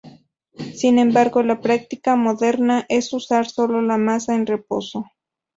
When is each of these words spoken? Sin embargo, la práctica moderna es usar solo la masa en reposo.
Sin 0.73 0.97
embargo, 0.97 1.43
la 1.43 1.61
práctica 1.61 2.15
moderna 2.15 2.87
es 2.89 3.13
usar 3.13 3.47
solo 3.47 3.83
la 3.83 3.99
masa 3.99 4.33
en 4.33 4.47
reposo. 4.47 5.05